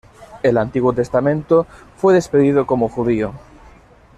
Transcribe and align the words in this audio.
El 0.41 0.57
Antiguo 0.57 0.93
Testamento 0.93 1.67
fue 1.95 2.15
despedido 2.15 2.65
como 2.65 2.89
judío. 2.89 3.35